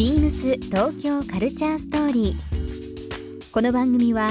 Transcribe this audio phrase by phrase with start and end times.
[0.00, 3.52] ビームス東京カルチャーストーリー。
[3.52, 4.30] この番組は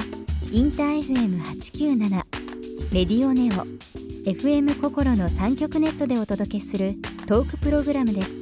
[0.51, 2.09] インター FM897
[2.91, 3.67] レディオネオ
[4.27, 6.95] FM 心の三極ネットでお届けする
[7.27, 8.39] トークプログラムです。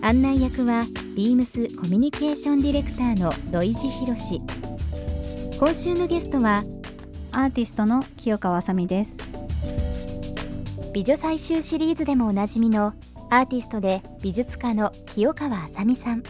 [0.00, 4.40] 案内役はビームスコミュニケーションディレクターの土井博志。
[5.58, 6.64] 今週のゲストは
[7.32, 9.18] アーティストの清川あさみです
[10.94, 12.94] 美女採集シリーズでもおなじみの
[13.30, 16.22] アーティストで美術家の清川あさみさん。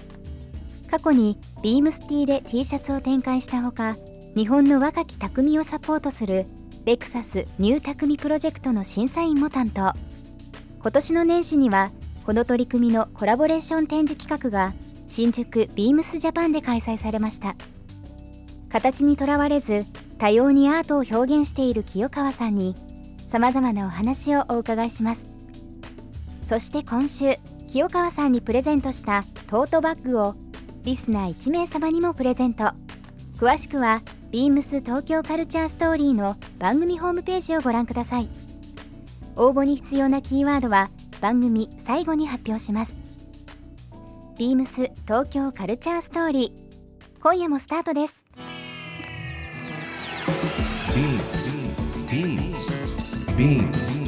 [0.90, 3.96] 過去にビームスティーで T シャツを展開したほか
[4.34, 6.46] 日本の若き匠をサポートする
[6.86, 9.92] レクサスニュー匠プロジェクトの審査員も担当。
[10.80, 11.90] 今年の年始には
[12.24, 14.72] この取り組みのコラボレーション展示企画が
[15.06, 17.54] 新宿ビームスジャパンで開催されました。
[18.70, 19.86] 形にとらわれず
[20.18, 22.74] 多様にアートを表現している清川さんに
[23.26, 25.37] さまざまなお話をお伺いします。
[26.48, 27.36] そして今週
[27.68, 30.34] 清川さんにプレゼントしたトートバッグを
[30.82, 32.70] リスナー1名様にもプレゼント
[33.36, 38.28] 詳しくはビームス東京カルチャーストーリーの番組ホームページをご覧ください
[39.36, 40.88] 応募に必要なキーワードは
[41.20, 42.96] 番組最後に発表します
[44.38, 48.24] ビームス東京カルチャーストーリー今夜もスタートです
[50.94, 51.58] Beams.
[52.08, 52.70] Beams.
[53.36, 54.07] Beams.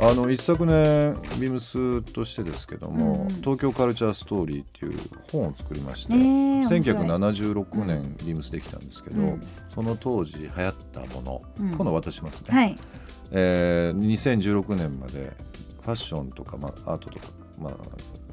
[0.07, 4.99] あの一昨年ビームスとしてですけども、うん東京カルチャーストーリーっていう
[5.31, 6.81] 本を作りまして、えー面白い。
[6.81, 9.47] 1976年ビームスできたんですけど、うん。
[9.67, 11.71] その当時流行ったもの、うん。
[11.71, 12.77] 今度渡しますね、はい。
[13.31, 15.33] えー2016年まで
[15.81, 17.73] ファッションとか、まあ、アートとか、まあ、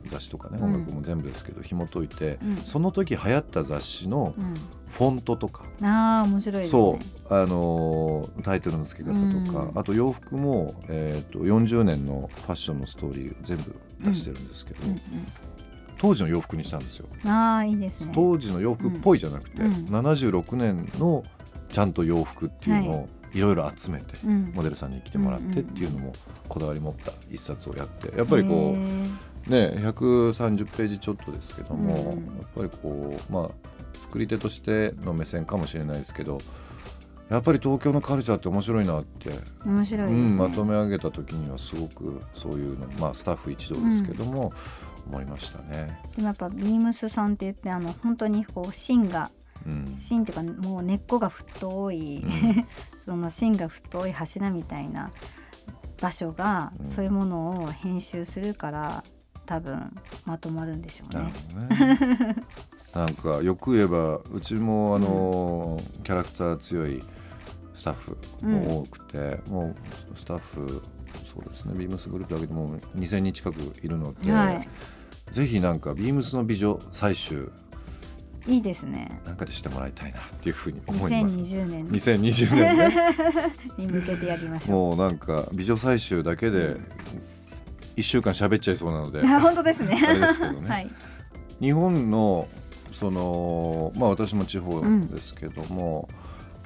[0.06, 2.56] 雑誌とかねうん音楽も全部ですけど、紐解いて、うん。
[2.64, 4.54] その時流行った雑誌のうん
[4.92, 6.80] フォントとか、ああ面白いですね。
[6.80, 6.98] そ
[7.30, 9.14] う、あのータイトルの付け方
[9.46, 9.78] とか、うん。
[9.78, 15.00] あと洋服も、えー、と40年のファッションのストーリー全部出してるんですけど、うん
[15.98, 17.06] 当時の洋服にしたんですよ。
[17.24, 18.10] うん、ああいいですね。
[18.12, 19.72] 当時の洋服っぽいじゃなくて、うん。
[19.84, 21.22] 76年の
[21.70, 23.40] ちゃんと洋服っていうのをい。
[23.40, 24.52] ろいろ集めて、うん。
[24.52, 26.12] モデルさんに来てもらってっていうのも
[26.48, 32.06] こだわり持った一冊をやってやっぱやりこうね130ページちょっとですけども、うん。
[32.08, 32.12] や
[32.44, 33.50] っぱりこうまあ
[34.02, 36.38] 作り手としての目線かもしれないですけど
[37.30, 39.30] やっぱり東京のカルチャーって面白いなって、
[39.64, 44.52] 面白いね、うん、まとめ上げた時にはすごくそういうの、まあ、スタッフ一同ですけども、
[45.06, 45.98] 思いましたね。
[46.14, 49.30] でもやっぱビームスさんって言ってあの本当にこう芯が
[49.66, 49.92] うん。
[49.92, 52.66] 芯っていうかもう根っこが太い、うん。
[53.04, 55.10] その芯が太い柱みたいな
[56.00, 56.86] 場所が、うん。
[56.86, 59.04] そういうものを編集するから
[59.46, 61.32] 多分まとまるんでしょうなるね。
[61.38, 62.36] ほどね
[62.94, 67.02] なんかよく言えばうちもあの、キャラクター強い
[67.74, 68.16] スタッフ
[68.46, 69.74] も多くて、も
[70.14, 70.82] うスタッフ
[71.32, 74.68] そうですねビームスグループだけでもう2000人近くいるので、はい、
[75.30, 77.50] ぜひなんかビームスの美女採集
[78.46, 79.20] いいですね。
[79.24, 81.38] なんかでしてもらいたいなっていうふうに思います。
[81.38, 83.16] 2020年2020年ね
[83.78, 86.76] に向けてやりましょもうなんか美女採集だけで
[87.96, 89.96] 1週間喋っちゃいそうなので本当ですね。
[90.06, 90.90] あれですけどね はい。
[91.60, 92.48] 日本の
[92.92, 96.08] そのまあ私も地方ですけども、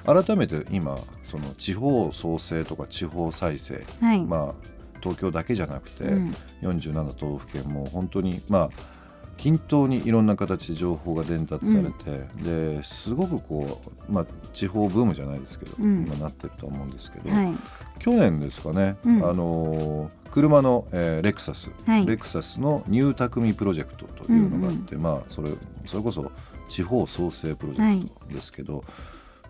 [0.05, 4.23] 改めて今その地方創生とか地方再生、はい。
[4.25, 8.96] まあ東京だけじゃなくて、うん47都道府県も本当にまあ
[9.37, 16.05] 均等にいろんな形で情報が伝達されて、ですごくこう、まあ、地方ブームじゃないですけど、うん。
[16.07, 17.53] 今なってると思うんですけど、はい。
[17.99, 19.23] 去年ですかね、うん。
[19.23, 22.05] あのー車の、えーレクサス、はい。
[22.05, 25.51] レクサスのニュータクミプロジェクトというのがあって、まあそれ
[25.85, 26.31] それこそ
[26.67, 28.83] 地方創生プロジェクトですけど、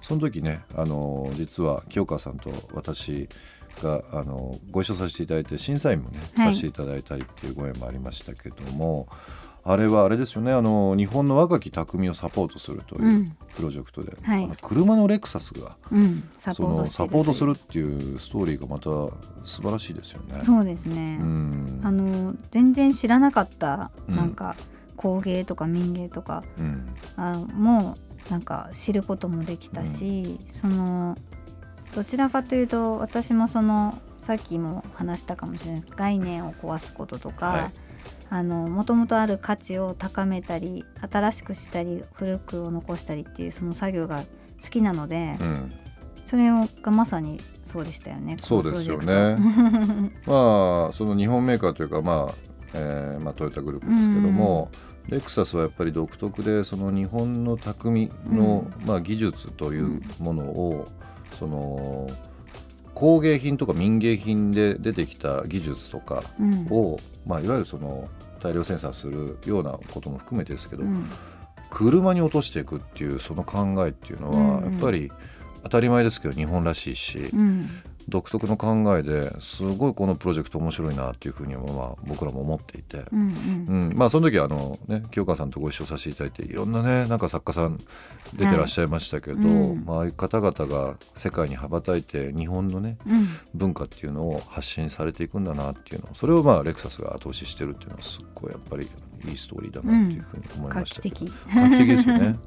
[0.01, 3.27] その時ね、あのー実は清川さんと私
[3.81, 6.53] が、あのーご一緒させていただいて審査員もね、はい。
[6.53, 9.07] させていただいたりっていうご縁もありましたけども
[9.69, 10.53] あれはあれですよね。
[10.53, 13.37] あのー日本の若き匠をサポートするといううん。
[13.53, 14.43] プロジェクトで、はい。
[14.45, 16.23] あの車のレクサスがうん。
[16.37, 18.89] サそのポートサポートするっとていうストーリーがまた
[19.45, 20.39] 素晴らしいですよね。
[20.43, 21.17] そうですね。
[21.19, 21.81] うん。
[21.83, 24.15] あの全然知らなかったうん。
[24.15, 24.55] なんか
[24.95, 26.87] 工芸とか民芸とか、うん。
[27.17, 27.97] あも
[28.29, 31.17] うなんか知ることもできたし、その
[31.93, 35.93] どちらかというと私もそのさっきも話したかもしれないです。
[35.93, 37.86] 概念を壊すこととか、はい
[38.29, 44.23] あのもともとある価値を高めたり新しくしたり古くを残したりっていうその作業が
[44.61, 45.73] 好きなので、うん、
[46.25, 46.49] それ
[46.81, 49.37] がまさにそうでしたよねそうですよね。
[50.25, 52.35] まあその日本メーカーというかまあ、
[52.73, 54.69] えーまあ、トヨタグループですけども、
[55.05, 60.87] うん、レクサスはやっぱり独特でその日本の匠の、うん、まあ、技術というものを、
[61.33, 62.09] その
[62.97, 66.23] 工芸品とか民芸品で出てきた技術とか
[66.71, 68.09] を、うん、まあ、いわゆるその
[68.39, 71.07] 大量生産するようなことも含めてですけど、うん、
[71.69, 75.11] 車に落としていくっていうその考えっていうのは、やっぱり
[75.61, 77.69] 当たり前ですけど日本らしいし、うん、
[78.09, 87.79] 独特の考えですごいこのプロジェクト面白いなっていうふうにまあ僕らも思っていて、うん、うん、まあその時はあのね清川さんとご一緒させていただいていろんなねなんか作家さん
[88.33, 98.89] 出てらっしゃいましたけど、はいうん、まあああいう方々が世界に羽ばたいて日本のね、うん、文化っていうのを発信されていくんだなっていうのそれをまあレクサスが後押ししてるっていうのはすっごいやっぱり
[99.25, 101.15] いいストーリーだなっていうふうに思いましたけど、
[101.47, 101.87] 画期的。
[101.87, 102.39] ですよね。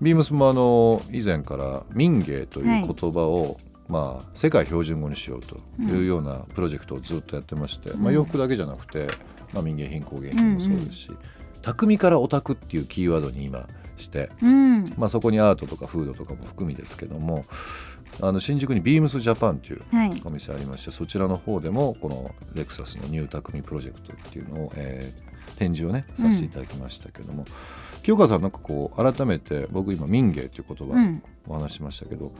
[0.00, 3.56] ビームスもあの以前から民芸という言葉を、はい
[3.88, 9.08] まあ、世界標準語にしようというようなプロジェクトをずっとやってまして、うん、まあ、洋服だけじゃなくて、
[9.52, 11.20] まあ、民芸品工芸品もそうですし、うんうん、
[11.62, 17.46] 匠からオタクっていうキーワードに今して、うん、まあ、そこにアートとかフードとかも含みですけども
[18.20, 19.82] あの新宿にビームスジャパンという
[20.24, 27.44] お店ありまして、はい、そちらの方でもこのレクサスのニュー匠プロジェクトっていうのを、えー、展示をねさせていただきましたけども、
[28.02, 32.32] 清川さんなんかこう改めて僕今民芸という言葉お話しましたけど、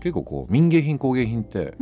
[0.00, 1.74] 結構こう民芸品工芸品って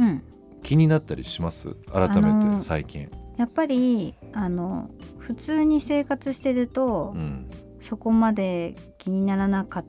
[0.63, 3.11] 気になったりします、改めて最近。
[3.37, 9.85] やっぱりあの普通に生活してると、うん、そこまで気にならなか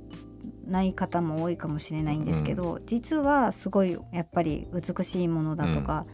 [0.65, 6.05] ない方も多いかもしれないんですけど、うん、実はすごいやっぱり美しいものだとか、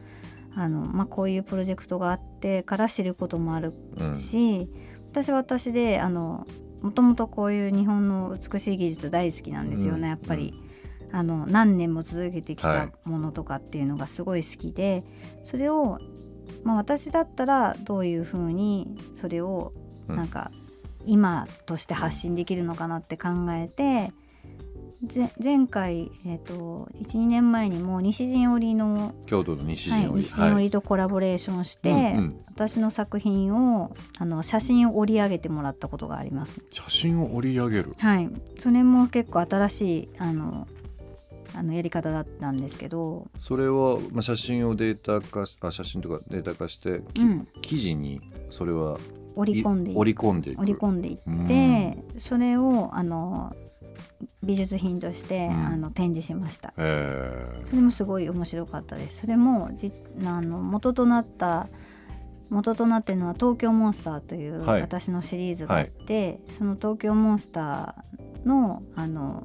[0.55, 3.73] うん、あのまあ、こういうプロジェクトがあってから知ることもある
[4.15, 4.69] し、
[5.11, 6.45] 私は私であの
[6.83, 10.53] もともとこういう日本の美しい技術大好きなんですよね、やっぱり。
[11.13, 15.03] あの何年も続けてきたものとかっていうのがすごい好きで、
[15.35, 15.99] はい、それを、
[16.63, 19.73] まあ、私だったらどういうふうにそれを
[20.07, 20.51] なんか
[21.05, 24.11] 今として発信できるのかなって考えて、
[25.43, 36.61] 前回、えーと、12年前にも西陣織の京都の西陣織、はい、西陣織とコラボレーションして、はい、私の作品をあの写真を織り上げてもらったことがあります。
[36.69, 37.95] 写真を織り上げる。
[37.97, 38.29] はい。
[38.59, 40.67] それも結構新しいあの
[41.55, 43.27] あのやり方だったんですけど。
[43.37, 48.97] それは、まあ、写真をデータ化あ写真とかデータ化して、うん、記事にそれは
[49.35, 53.55] 織り込んで織り込んでい織り込んでいって、それをあの
[54.41, 59.21] 美術品として、うん、あの展示しました、それもすごい面白かったです。
[59.21, 61.69] それも実あの元となった
[62.49, 69.43] 元となってるのは東京モンスターという私のシリーズがあって、はい、その東京モンスターのあの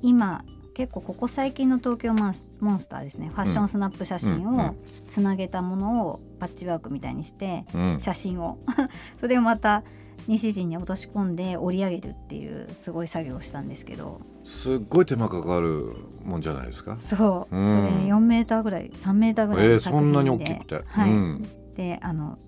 [0.00, 0.44] 今
[0.78, 3.32] 結構ここ最近の東京モンスターですね。
[3.34, 4.76] ファッションスナップ写真を
[5.08, 7.64] つなげたものをパッチワークみたいにして
[7.98, 8.58] 写真を。
[9.20, 9.82] それをまた
[10.28, 14.20] 西陣に落とし込んで折り上げるっていうすごい作業をしたんですけど。
[14.44, 16.96] すっごい手間かかるもんじゃないですか？
[16.96, 22.38] そう、うん、それ4メーターぐらい3メーターぐらいえー、そんなに大きくて、はい、うん、であの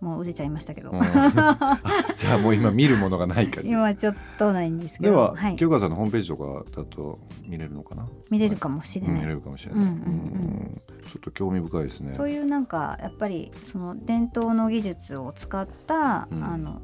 [0.00, 3.60] もう売れちゃいましたけど、うん、じゃあもう今見るものがないか？
[3.62, 5.10] 今ちょっとないんですけど。
[5.10, 8.08] では、はい、清川さんのホームページとかだと見れるのかな？
[8.30, 9.90] 見れるかもしれない、見れるかもしれない、うん。
[9.90, 12.14] うんうん、ちょっと興味深いですね。
[12.14, 16.80] そういうなんかやっぱりその伝統の技術を使った、うん、あの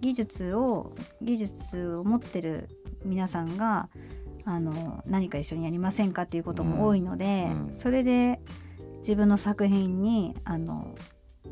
[0.00, 2.68] 技術を技術を持ってる
[3.06, 3.88] 皆さんが
[4.44, 8.38] あの何か一緒にやりませんかっていうことも多いので、うんうん、それで
[8.98, 10.94] 自分の作品にあの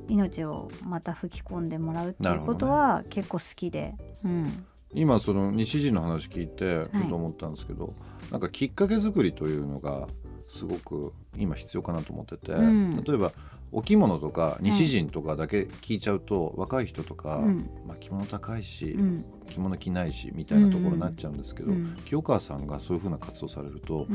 [0.08, 3.94] 命をまた吹き込んでもらうっていうことは結構好きで、
[4.24, 10.08] うん、今その西陣の話聞いてふと思ったんですけど、はい、なんかきっかけ作りというのが
[10.52, 13.32] すごく今必要かなと思ってて、うん、例えば
[13.74, 24.06] お着物とか西陣とかだけ聞いちゃうと、はい、若い人とか、うん、まあ、着物高いし、うん、着物着ないしみたいなところになっちゃうんですけど、うん、清川さんがそういうふうな活動されると、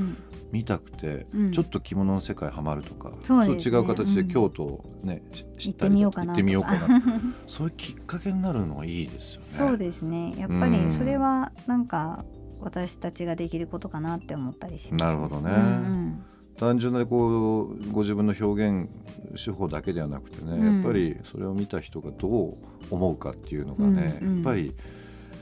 [0.51, 5.23] 見たくて、ちょっと着物の世界はまるとか、そう、ね、違う形で京都をね、
[5.57, 7.01] 知ったり行ってみようかな
[7.47, 9.47] そういうきっかけになるのはいいですよね。
[9.47, 10.35] そうですね。
[10.37, 12.23] やっぱりそれはなんか
[12.61, 15.03] 私たちができることかなって思ったりします。
[15.03, 16.23] なるほどね、うん
[16.57, 18.89] 単純なこうご自分の表現
[19.35, 22.57] 手法だけではなくてね、うん、やっぱりそれを見た人がどう
[22.89, 24.75] 思うかっていうのがね、うんうん、やっぱり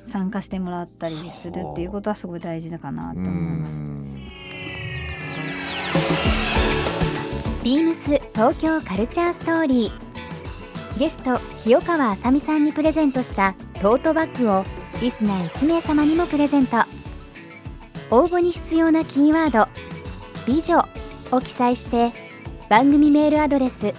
[0.08, 3.86] 参加してもらったりするっていうことはすごい大事だかなと思います。
[7.64, 10.06] ビームス東京カルチャーストーリー。
[11.00, 14.64] ゲスト清川あさみさんにプレゼントしたトートバッグを
[15.02, 16.78] リスナー1名様にもプレゼント
[18.12, 19.68] 応募に必要なキーワード
[20.46, 20.86] 「美女」
[21.32, 22.14] を記載して
[22.70, 23.94] 番組メールアドレス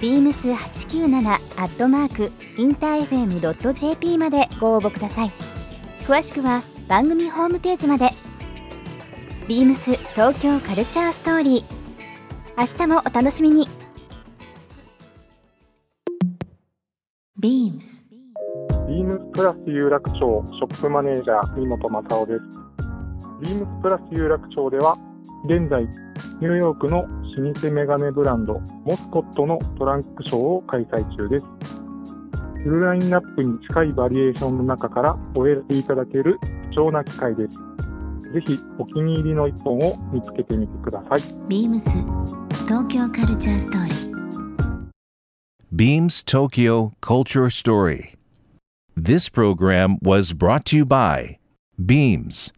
[0.00, 5.30] beams897 アットマークインター FM.jp までご応募ください。
[6.00, 8.10] 詳しくは番組ホームページまで。
[9.46, 11.80] ビームス東京カルチャーストーリー。
[12.56, 13.68] 明日もお楽しみに。
[17.38, 18.06] ビームス。
[18.88, 22.59] ビームスプラス有楽町ショップマネージャー三本正夫です
[23.40, 24.98] ビームスプラス有楽町では
[25.46, 31.46] 現在ニューヨークの老舗メガネブランドモスコットのトランクショーを開催中です。
[32.62, 36.38] フルラインナップに近いバリエーションの中からお選びいただける
[36.70, 37.56] 貴重な機会です。
[38.34, 41.22] ぜひお気に入りの一本を見つけてみてください。
[41.48, 41.88] ビームス
[42.66, 44.10] 東京カルチャーストーリー。
[45.74, 48.16] Beams Tokyo Culture Story.
[48.94, 51.38] This program was brought to you by
[51.78, 52.52] Beams.